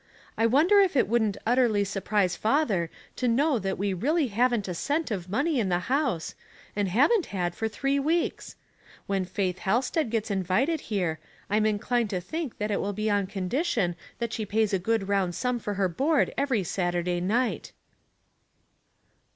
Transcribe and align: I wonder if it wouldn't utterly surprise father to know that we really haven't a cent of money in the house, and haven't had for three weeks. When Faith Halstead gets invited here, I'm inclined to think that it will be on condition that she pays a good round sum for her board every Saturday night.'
I 0.35 0.47
wonder 0.47 0.79
if 0.79 0.95
it 0.95 1.07
wouldn't 1.07 1.37
utterly 1.45 1.83
surprise 1.83 2.35
father 2.35 2.89
to 3.17 3.27
know 3.27 3.59
that 3.59 3.77
we 3.77 3.93
really 3.93 4.29
haven't 4.29 4.67
a 4.67 4.73
cent 4.73 5.11
of 5.11 5.29
money 5.29 5.59
in 5.59 5.69
the 5.69 5.77
house, 5.93 6.33
and 6.75 6.87
haven't 6.87 7.27
had 7.27 7.53
for 7.53 7.67
three 7.67 7.99
weeks. 7.99 8.55
When 9.05 9.25
Faith 9.25 9.59
Halstead 9.59 10.09
gets 10.09 10.31
invited 10.31 10.81
here, 10.89 11.19
I'm 11.51 11.67
inclined 11.67 12.09
to 12.09 12.19
think 12.19 12.57
that 12.57 12.71
it 12.71 12.81
will 12.81 12.93
be 12.93 13.11
on 13.11 13.27
condition 13.27 13.95
that 14.17 14.33
she 14.33 14.43
pays 14.43 14.73
a 14.73 14.79
good 14.79 15.07
round 15.07 15.35
sum 15.35 15.59
for 15.59 15.75
her 15.75 15.87
board 15.87 16.33
every 16.35 16.63
Saturday 16.63 17.19
night.' 17.21 17.71